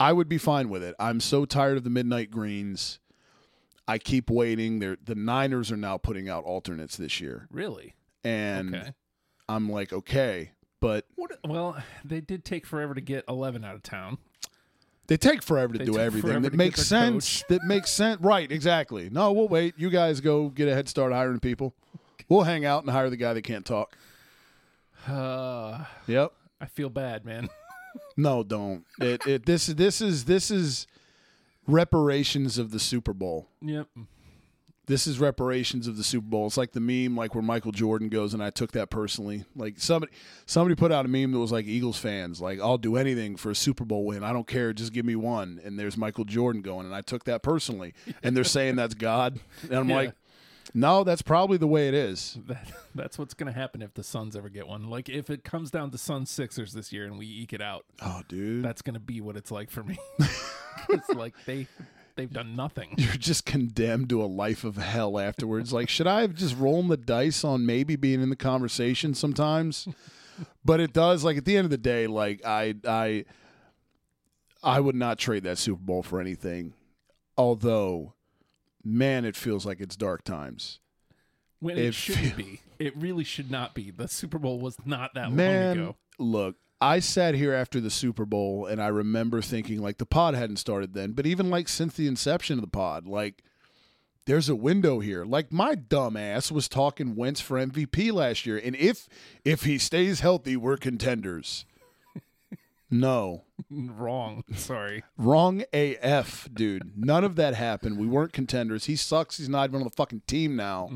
[0.00, 0.94] I would be fine with it.
[0.98, 3.00] I'm so tired of the midnight greens.
[3.88, 4.78] I keep waiting.
[4.78, 7.48] They're, the Niners are now putting out alternates this year.
[7.50, 7.94] Really?
[8.22, 8.92] And okay.
[9.48, 11.32] I'm like, okay, but What?
[11.46, 14.18] Well, they did take forever to get 11 out of town.
[15.08, 17.42] They take forever to They do everything that makes sense.
[17.48, 18.20] That makes sense.
[18.20, 19.08] Right, exactly.
[19.08, 19.74] No, we'll wait.
[19.78, 21.74] You guys go get a head start hiring people.
[22.28, 23.96] We'll hang out and hire the guy that can't talk.
[25.08, 26.32] Uh, Yep.
[26.60, 27.48] I feel bad, man.
[28.16, 28.84] No, don't.
[29.00, 30.86] It, it this this is this is
[31.66, 33.48] reparations of the Super Bowl.
[33.60, 33.88] yep.
[34.86, 36.46] This is reparations of the Super Bowl.
[36.46, 39.44] It's like the meme like where Michael Jordan goes and I took that personally.
[39.54, 40.12] Like somebody
[40.46, 43.50] somebody put out a meme that was like Eagles fans like I'll do anything for
[43.50, 44.24] a Super Bowl win.
[44.24, 45.60] I don't care, just give me one.
[45.64, 47.92] And there's Michael Jordan going and I took that personally.
[48.22, 49.38] And they're saying that's God.
[49.64, 49.96] And I'm Yeah.
[49.96, 50.14] like
[50.74, 52.38] no, that's probably the way it is.
[52.46, 54.88] That, that's what's going to happen if the Suns ever get one.
[54.90, 57.84] Like, if it comes down to Suns Sixers this year and we eke it out,
[58.02, 58.64] Oh, dude.
[58.64, 59.98] that's going to be what it's like for me.
[60.88, 61.66] it's like they
[62.16, 62.94] they've done nothing.
[62.96, 65.72] You're just condemned to a life of hell afterwards.
[65.72, 69.86] Like, should I have just rolled the dice on maybe being in the conversation sometimes?
[70.64, 71.24] But it does.
[71.24, 73.24] Like at the end of the day, like I I
[74.62, 76.74] I would not trade that Super Bowl for anything.
[77.36, 78.14] Although,
[78.88, 80.80] man, it feels like it's dark times.
[81.60, 82.60] When it, It shouldn't feel- be.
[82.78, 83.90] It really should not be.
[83.90, 85.96] The Super Bowl was not that long ago.
[86.18, 90.34] look, I sat here after the Super Bowl and I remember thinking like the pod
[90.34, 93.42] hadn't started then, but even like since the inception of the pod, like
[94.26, 95.24] there's a window here.
[95.24, 99.08] Like my dumb ass was talking Wentz for MVP last year, and if
[99.44, 101.64] if he stays healthy, we're contenders.
[102.90, 104.44] No, Wrong.
[104.54, 105.04] Sorry.
[105.16, 106.92] wrong AF, dude.
[106.96, 107.98] None of that happened.
[107.98, 108.86] We weren't contenders.
[108.86, 109.36] He sucks.
[109.36, 110.90] He's not even on the fucking team now.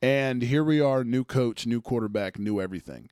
[0.00, 3.10] And here we are, new coach, new quarterback, new everything.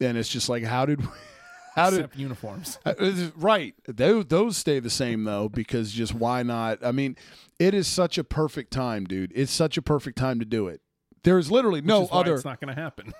[0.00, 1.06] And it's just like, how did we,
[1.74, 2.78] how did Except uniforms.
[2.86, 2.94] uh,
[3.36, 3.74] right.
[3.86, 6.84] Those, those stay the same though, because just why not?
[6.84, 7.16] I mean,
[7.58, 9.32] it is such a perfect time, dude.
[9.34, 10.80] It's such a perfect time to do it.
[11.24, 12.34] There is literally no Which is why other.
[12.34, 13.12] It's not going to happen.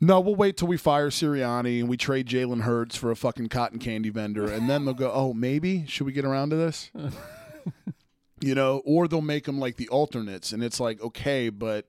[0.00, 3.48] No, we'll wait till we fire Sirianni and we trade Jalen Hurts for a fucking
[3.48, 6.90] cotton candy vendor, and then they'll go, "Oh, maybe should we get around to this?"
[8.40, 11.86] you know, or they'll make them like the alternates, and it's like, okay, but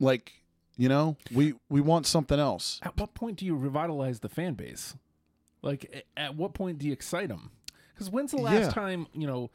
[0.00, 0.32] like,
[0.76, 2.80] you know, we we want something else.
[2.82, 4.94] At what point do you revitalize the fan base?
[5.62, 7.50] Like, at what point do you excite them?
[7.94, 8.70] Because when's the last Yeah.
[8.70, 9.50] time, you know,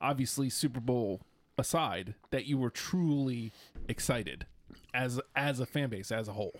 [0.00, 1.20] obviously Super Bowl
[1.58, 3.52] aside, that you were truly
[3.88, 4.46] excited
[4.94, 6.54] as as a fan base as a whole?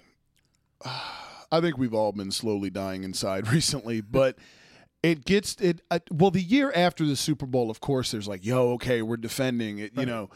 [1.53, 4.37] I think we've all been slowly dying inside recently, but
[5.03, 5.81] it gets it.
[5.91, 9.17] Uh, well, the year after the Super Bowl, of course, there's like, yo, okay, we're
[9.17, 9.93] defending it.
[9.97, 10.31] You know,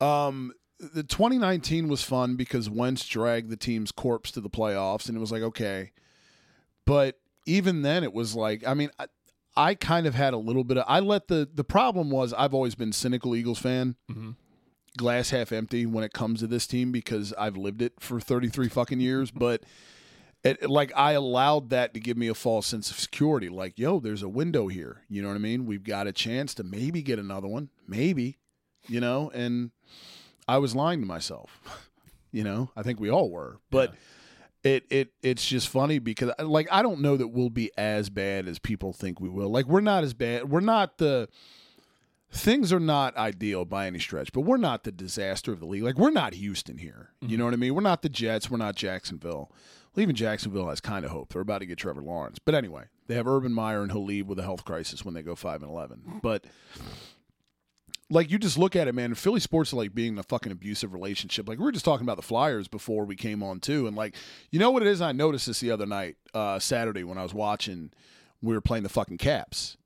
[0.00, 5.16] um, the 2019 was fun because Wentz dragged the team's corpse to the playoffs, and
[5.16, 5.92] it was like, okay,
[6.84, 8.90] but even then, it was like, I mean.
[8.98, 9.06] I,
[9.56, 10.84] I kind of had a little bit of.
[10.88, 14.34] I let the the problem was I've always been cynical Eagles fan, Mhm.
[14.96, 18.68] Glass half empty when it comes to this team because I've lived it for 33
[18.68, 19.30] fucking years.
[19.44, 19.64] But
[20.42, 23.48] it, like I allowed that to give me a false sense of security.
[23.48, 25.02] Like, yo, there's a window here.
[25.08, 25.66] You know what I mean?
[25.66, 28.38] We've got a chance to maybe get another one, maybe.
[28.86, 29.70] You know, and
[30.46, 31.88] I was lying to myself.
[32.32, 33.94] you know, I think we all were, but.
[34.62, 38.08] It, it it's just funny because uh, like I don't know that we'll be as
[38.08, 39.50] bad as people think we will.
[39.50, 40.48] Like we're not as bad.
[40.48, 41.28] We're not the
[42.34, 45.82] things are not ideal by any stretch, but we're not the disaster of the league.
[45.82, 47.10] Like we're not Houston here.
[47.20, 47.74] You know what I mean?
[47.74, 48.50] We're not the Jets.
[48.50, 49.52] We're not Jacksonville.
[49.94, 51.32] Well, even Jacksonville has kind of hope.
[51.32, 52.38] They're about to get Trevor Lawrence.
[52.40, 55.22] But anyway, they have Urban Meyer and he'll leave with a health crisis when they
[55.22, 56.20] go five and eleven.
[56.22, 56.44] But
[58.10, 59.14] like you just look at it, man.
[59.14, 61.48] Philly sports are like being in a fucking abusive relationship.
[61.48, 64.16] Like we were just talking about the Flyers before we came on too, and like
[64.50, 65.00] you know what it is.
[65.00, 67.92] I noticed this the other night, uh, Saturday when I was watching.
[68.42, 69.78] We were playing the fucking Caps.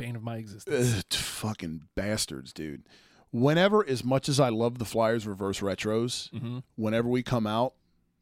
[0.00, 0.96] Bane of my existence.
[0.98, 2.82] Ugh, fucking bastards, dude.
[3.32, 7.74] Whenever, as much as I love the Flyers reverse retros, hmm whenever we come out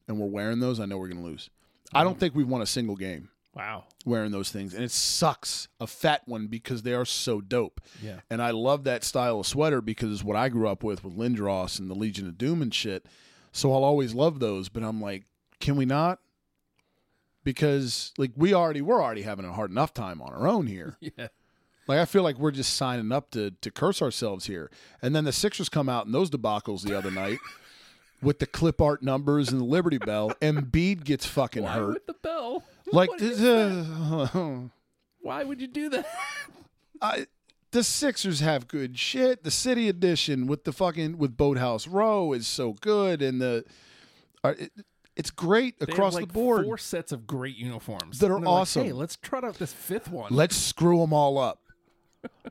[0.06, 1.48] and we're wearing those, I know we're going to lose.
[1.94, 3.84] I don't think we've won a single game Wow.
[4.04, 4.74] wearing those things.
[4.74, 7.80] And it sucks a fat one because they are so dope.
[8.02, 8.20] Yeah.
[8.28, 11.16] And I love that style of sweater because it's what I grew up with with
[11.16, 13.06] Lindros and the Legion of Doom and shit.
[13.50, 14.68] So I'll always love those.
[14.68, 15.24] But I'm like,
[15.60, 16.18] can we not?
[17.44, 20.96] Because like we already we're already having a hard enough time on our own here.
[21.16, 21.28] Yeah.
[21.88, 24.70] Like I feel like we're just signing up to to curse ourselves here.
[25.02, 27.38] And then the Sixers come out in those debacles the other night
[28.22, 30.30] with the clip art numbers and the Liberty Bell.
[30.42, 31.94] Embiid gets fucking Why hurt.
[31.94, 32.62] with the bell?
[32.90, 34.60] Like What this, is uh,
[35.20, 36.06] Why would you do that?
[37.02, 37.26] I,
[37.70, 39.44] the Sixers have good shit.
[39.44, 43.64] The City Edition with the fucking with Boathouse Row is so good, and the
[44.42, 44.72] uh, it,
[45.16, 46.64] it's great They across like, the board.
[46.64, 48.84] Four sets of great uniforms That are they're like, awesome.
[48.86, 50.32] hey, let's trot out this fifth one.
[50.32, 51.60] Let's screw them all up.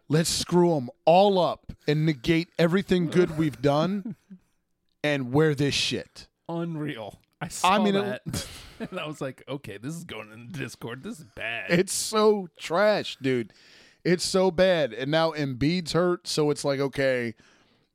[0.09, 4.15] Let's screw them all up and negate everything good we've done,
[5.03, 6.27] and wear this shit.
[6.47, 7.19] Unreal.
[7.41, 8.47] I saw I mean, it- that,
[8.91, 11.03] and I was like, okay, this is going in the Discord.
[11.03, 11.69] This is bad.
[11.71, 13.53] It's so trash, dude.
[14.03, 14.93] It's so bad.
[14.93, 17.35] And now Embiid's hurt, so it's like, okay,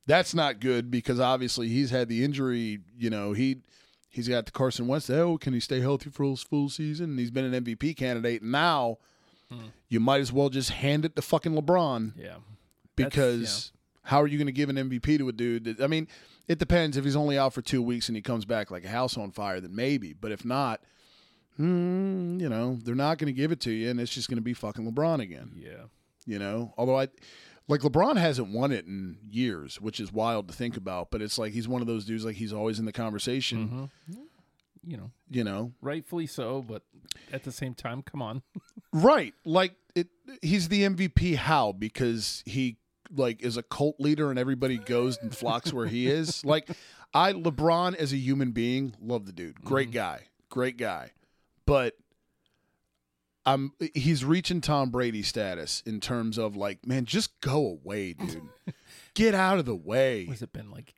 [0.07, 2.81] that's not good because obviously he's had the injury.
[2.99, 3.63] You know, he
[4.11, 5.09] he's got the Carson Wentz.
[5.09, 7.11] Oh, can he stay healthy for his full season?
[7.11, 8.43] And he's been an MVP candidate.
[8.43, 8.99] Now
[9.89, 12.37] you might as well just hand it to fucking LeBron yeah.
[12.97, 15.65] because how are you going to give an MVP to a dude?
[15.65, 16.09] That, I mean,
[16.49, 16.97] it depends.
[16.97, 19.31] If he's only out for two weeks and he comes back like a house on
[19.31, 20.13] fire, then maybe.
[20.13, 20.81] But if not,
[21.57, 24.37] hmm, you know, they're not going to give it to you, and it's just going
[24.37, 25.53] to be fucking LeBron again.
[25.55, 25.85] Yeah.
[26.27, 27.09] You know, although I.
[27.69, 31.13] Like LeBron hasn't won it in years, which is wild to think about.
[31.13, 32.25] But it's like he's one of those dudes.
[32.25, 33.89] Like he's always in the conversation.
[34.85, 36.83] You know, You know, rightfully so, but
[37.33, 38.43] at the same time, come on.
[38.95, 39.33] Right.
[39.47, 40.09] Like it
[40.43, 41.73] he's the MVP how?
[41.73, 42.77] Because he
[43.11, 46.45] like is a cult leader and everybody goes and flocks where he is.
[46.53, 46.69] Like
[47.15, 49.63] I LeBron as a human being, love the dude.
[49.63, 49.95] Great mm-hmm.
[49.95, 50.21] guy.
[50.51, 51.13] Great guy.
[51.65, 51.95] But
[53.47, 58.49] I'm he's reaching Tom Brady status in terms of like, man, just go away, dude.
[59.15, 60.27] Get out of the way.
[60.27, 60.95] Has it been like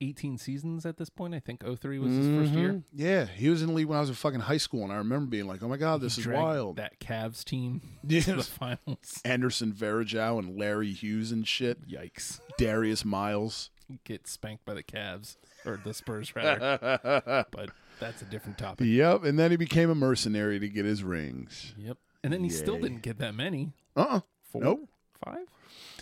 [0.00, 1.34] 18 seasons at this point?
[1.34, 2.72] I think 03 was his first year.
[2.72, 2.82] Mhm.
[2.92, 4.96] Yeah, he was in the league when I was in fucking high school, and I
[4.96, 8.42] remember being like, "Oh my god, this is Dragged wild." That Cavs team to the
[8.42, 9.20] finals.
[9.24, 11.88] Anderson Varejao and Larry Hughes and shit.
[11.88, 12.40] Yikes.
[12.58, 13.70] Darius Miles.
[14.04, 17.46] Get spanked by the Cavs or the Spurs rather.
[17.50, 18.86] but that's a different topic.
[18.88, 21.72] Yep, and then he became a mercenary to get his rings.
[21.78, 21.98] Yep.
[22.24, 23.72] And then he still didn't get that many.
[23.96, 24.62] Uh uh Four?
[24.62, 24.88] Nope.
[25.24, 25.46] Five?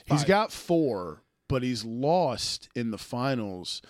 [0.06, 1.22] He's got four,
[1.54, 3.80] but he's lost in the finals.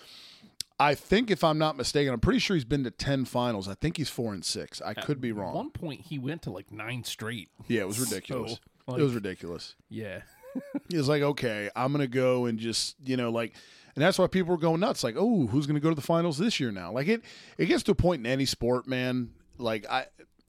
[0.79, 3.67] I think, if I'm not mistaken, I'm pretty sure he's been to 10 finals.
[3.67, 4.83] I think he's four and six.
[4.83, 5.55] I could be At wrong.
[5.55, 7.49] one point, he went to like nine straight.
[7.67, 8.59] yeah, it was ridiculous.
[8.87, 9.73] So, it was ridiculous.
[9.89, 10.21] Yeah.
[10.89, 13.55] He was like, okay, I'm going to go and just, you know, like,
[13.95, 15.03] and that's why people were going nuts.
[15.03, 16.91] Like, oh, who's going to go to the finals this year now?
[16.93, 17.23] Like, it,
[17.57, 19.31] it gets to a point in any sport, man.
[19.57, 20.05] Like, I,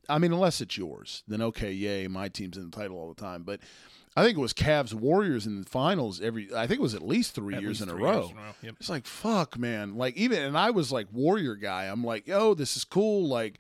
[0.09, 3.21] I mean, unless it's yours, then okay, yay, my team's in the title all the
[3.21, 3.43] time.
[3.43, 3.61] But
[4.17, 6.49] I think it was Cavs Warriors in the finals every.
[6.55, 8.13] I think it was at least three At years least in a three row.
[8.21, 8.53] years in a row.
[8.63, 8.75] Yep.
[8.81, 9.97] It's like fuck, man.
[9.97, 11.85] Like even and I was like Warrior guy.
[11.85, 13.29] I'm like, yo, this is cool.
[13.29, 13.59] Like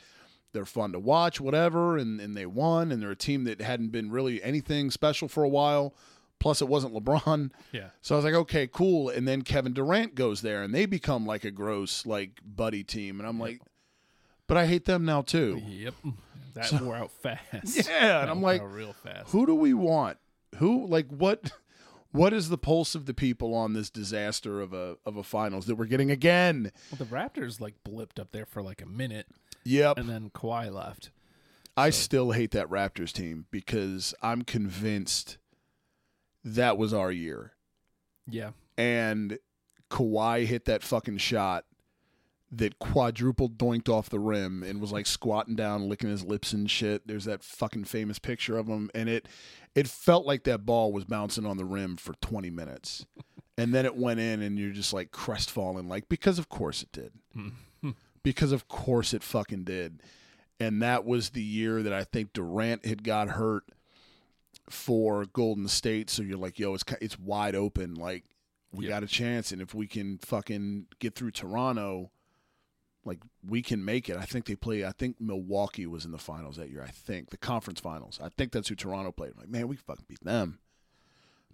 [0.52, 1.98] they're fun to watch, whatever.
[1.98, 5.44] And and they won, and they're a team that hadn't been really anything special for
[5.44, 5.94] a while.
[6.38, 7.50] Plus, it wasn't LeBron.
[7.72, 7.88] Yeah.
[8.02, 9.08] So I was like, okay, cool.
[9.08, 13.20] And then Kevin Durant goes there, and they become like a gross like buddy team.
[13.20, 13.60] And I'm like,
[14.46, 15.60] but I hate them now too.
[15.66, 15.94] Yep.
[16.54, 17.88] That wore out fast.
[17.90, 19.30] Yeah, and I'm like, real fast.
[19.32, 20.16] Who do we want?
[20.56, 21.52] Who like what?
[22.12, 25.66] What is the pulse of the people on this disaster of a of a finals
[25.66, 26.72] that we're getting again?
[26.90, 29.26] Well, the Raptors like blipped up there for like a minute,
[29.64, 29.98] Yep.
[29.98, 31.10] and then Kawhi left.
[31.76, 35.36] I still hate that Raptors team because I'm convinced
[36.42, 37.52] that was our year.
[38.26, 38.52] Yeah.
[38.78, 39.38] And
[39.90, 41.64] Kawhi hit that fucking shot
[42.52, 46.70] that quadruple doinked off the rim and was like squatting down, licking his lips and
[46.70, 47.06] shit.
[47.06, 49.26] There's that fucking famous picture of him, and it
[49.74, 53.04] it felt like that ball was bouncing on the rim for 20 minutes.
[53.58, 56.92] And then it went in, and you're just like crestfallen, like because of course it
[56.92, 57.12] did,
[58.22, 60.02] because of course it fucking did.
[60.60, 63.64] And that was the year that I think Durant had got hurt
[64.68, 66.10] for Golden State.
[66.10, 67.94] So you're like, yo, it's it's wide open.
[67.94, 68.24] Like
[68.72, 68.90] we Yeah.
[68.90, 72.10] got a chance, and if we can fucking get through Toronto,
[73.06, 74.16] like we can make it.
[74.16, 74.84] I think they play.
[74.84, 76.82] I think Milwaukee was in the finals that year.
[76.82, 78.18] I think the conference finals.
[78.22, 79.32] I think that's who Toronto played.
[79.34, 80.58] I'm like, man, we fucking beat them.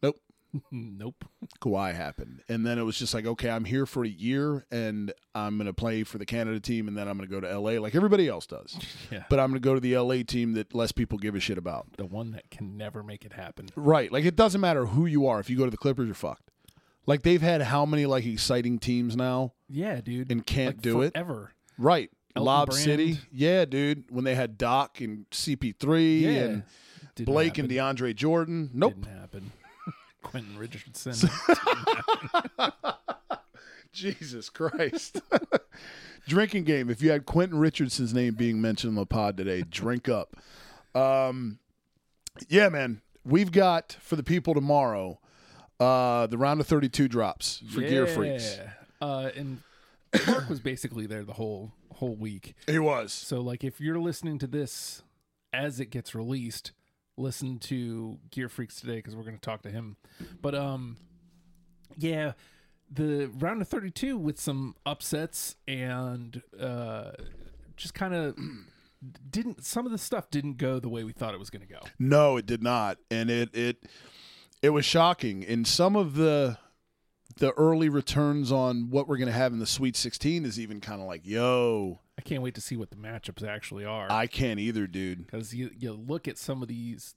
[0.03, 0.19] Nope.
[0.71, 1.25] nope.
[1.61, 2.43] Kawhi happened.
[2.49, 5.67] And then it was just like, okay, I'm here for a year and I'm going
[5.67, 7.95] to play for the Canada team and then I'm going to go to LA like
[7.95, 8.79] everybody else does.
[9.11, 9.25] Yeah.
[9.29, 11.59] But I'm going to go to the LA team that less people give a shit
[11.59, 11.87] about.
[11.99, 13.69] The one that can never make it happen.
[13.77, 14.11] Right.
[14.11, 15.38] Like it doesn't matter who you are.
[15.38, 16.51] If you go to the Clippers, you're fucked.
[17.07, 20.31] Like they've had how many like exciting teams now Yeah, dude.
[20.31, 21.12] and can't Like, do it?
[21.14, 21.53] ever.
[21.79, 22.11] Right.
[22.37, 22.85] Elton Lob Brand.
[22.85, 23.18] City.
[23.33, 24.05] Yeah, dude.
[24.11, 26.29] When they had Doc and CP3 Yeah.
[26.31, 26.62] and
[27.14, 27.70] Didn't Blake happen.
[27.70, 28.70] and DeAndre Jordan.
[28.72, 28.95] Nope.
[28.95, 29.53] Didn't happen.
[30.22, 31.14] Quentin Richardson.
[33.93, 35.20] Jesus Christ.
[36.29, 36.89] Drinking game.
[36.89, 40.37] If you had Quentin Richardson's name being mentioned on the pod today, drink up.
[40.95, 41.59] Um,
[42.49, 43.03] yeah, man.
[43.24, 45.18] We've got for the people tomorrow.
[45.83, 48.59] Uh, the round of 32 drops for Gear Freaks.
[48.59, 48.70] Yeah.
[49.07, 49.62] Uh, and
[50.26, 52.55] Mark was basically there the whole whole week.
[52.66, 53.12] He was.
[53.12, 55.03] So like if you're listening to this
[55.53, 56.72] as it gets released,
[57.16, 59.97] listen to Gear Freaks today because we're going to talk to him.
[60.41, 60.97] But um,
[61.97, 62.33] yeah,
[62.91, 67.12] the round of 32 with some upsets and uh,
[67.76, 68.37] just kind of
[69.30, 71.72] didn't some of the stuff didn't go the way we thought it was going to
[71.72, 71.80] go.
[71.99, 73.85] No, it did not, and it it
[74.63, 75.45] it was shocking.
[75.45, 76.59] And some of the
[77.37, 80.81] the early returns on what we're going to have in the Sweet 16 is even
[80.81, 84.13] kind of like, yo, I can't wait to see what the matchups actually are.
[84.13, 85.25] I can't either, dude.
[85.27, 87.15] because you you look at some of these,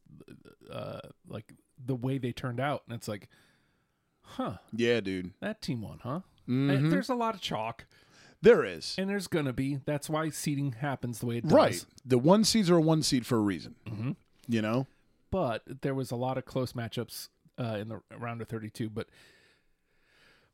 [0.71, 3.27] uh, like the way they turned out, and it's like,
[4.21, 5.31] huh, Yeah, dude.
[5.41, 6.21] that team won, huh?
[6.47, 6.73] Mhm.
[6.73, 7.85] And there's a lot of chalk,
[8.41, 8.95] There is.
[8.97, 9.79] and there's gonna be.
[9.85, 11.51] That's why seeding happens the way it does.
[11.51, 11.85] Right.
[12.05, 13.75] The one seeds are a one seed for a reason.
[13.85, 14.15] Mhm.
[14.47, 14.87] You know?
[15.29, 17.27] But there was a lot of close matchups
[17.59, 18.89] uh, in the round of 32.
[18.89, 19.07] But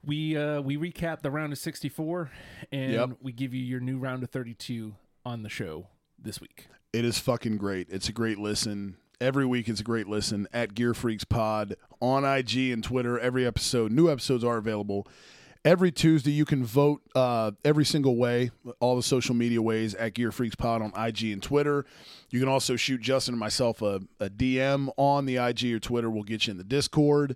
[0.04, 2.32] we uh, we recap the round of 64,
[2.72, 3.10] and Yep.
[3.22, 4.96] we give you your new round of 32
[5.26, 5.88] on the show
[6.18, 6.68] this week.
[6.94, 7.88] It is fucking great.
[7.90, 8.98] It's a great listen.
[9.20, 13.20] Every week it's a great listen at Gear Freaks Pod on IG and Twitter.
[13.20, 15.08] Every episode, new episodes are available.
[15.64, 18.50] Every Tuesday, you can vote uh, every single way,
[18.80, 21.86] all the social media ways at Gear Freaks Pod on IG and Twitter.
[22.32, 26.10] You can also shoot Justin and myself a, a DM on the IG or Twitter.
[26.10, 27.36] We'll get you in the Discord.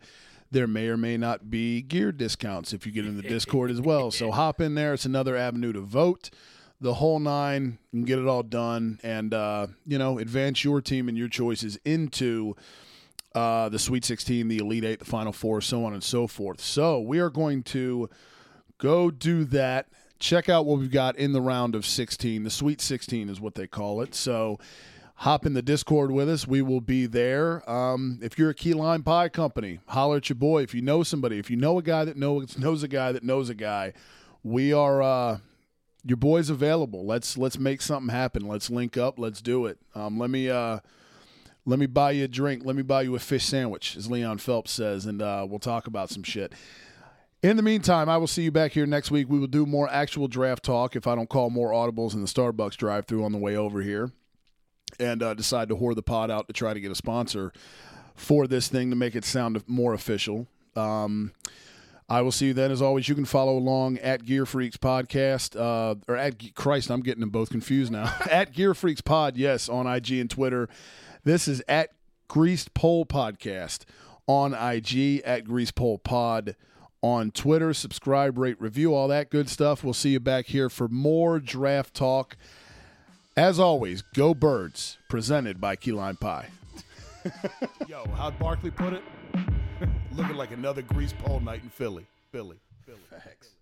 [0.49, 3.79] There may or may not be gear discounts if you get in the Discord as
[3.79, 4.09] well.
[4.09, 4.95] So hop in there.
[4.95, 6.31] It's another avenue to vote
[6.81, 11.07] the whole nine and get it all done and uh, you know advance your team
[11.07, 12.55] and your choices into
[13.35, 16.61] uh, the sweet 16 the elite eight the final four so on and so forth
[16.61, 18.09] so we are going to
[18.77, 19.87] go do that
[20.19, 23.55] check out what we've got in the round of 16 the sweet 16 is what
[23.55, 24.57] they call it so
[25.19, 28.73] hop in the discord with us we will be there um, if you're a key
[28.73, 31.83] lime pie company holler at your boy if you know somebody if you know a
[31.83, 33.93] guy that knows knows a guy that knows a guy
[34.43, 35.37] we are uh,
[36.05, 37.05] your boy's available.
[37.05, 38.47] Let's let's make something happen.
[38.47, 39.17] Let's link up.
[39.17, 39.79] Let's do it.
[39.95, 40.79] Um, let me uh,
[41.65, 42.63] let me buy you a drink.
[42.65, 45.87] Let me buy you a fish sandwich, as Leon Phelps says, and uh, we'll talk
[45.87, 46.53] about some shit.
[47.41, 49.29] In the meantime, I will see you back here next week.
[49.29, 52.27] We will do more actual draft talk if I don't call more audibles in the
[52.27, 54.11] Starbucks drive-through on the way over here,
[54.99, 57.51] and uh, decide to whore the pod out to try to get a sponsor
[58.15, 60.47] for this thing to make it sound more official.
[60.75, 61.33] Um,
[62.07, 62.71] I will see you then.
[62.71, 67.01] As always, you can follow along at Gear Freaks Podcast, uh, or at Christ, I'm
[67.01, 68.15] getting them both confused now.
[68.31, 70.69] at Gear Freaks Pod, yes, on IG and Twitter.
[71.25, 71.89] This is at
[72.27, 73.85] Greased Pole Podcast
[74.27, 76.55] on IG, at Greased Pole Pod
[77.01, 77.73] on Twitter.
[77.73, 79.83] Subscribe, rate, review, all that good stuff.
[79.83, 82.37] We'll see you back here for more draft talk.
[83.35, 86.49] As always, go birds, presented by Key Lime Pie.
[87.87, 89.01] Yo, how'd Barkley put it?
[90.11, 92.05] Looking like another grease pole night in Philly.
[92.31, 92.57] Philly.
[92.85, 92.99] Philly.
[93.09, 93.54] Facts.